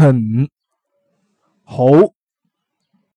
[0.00, 0.48] 很
[1.62, 1.84] 好。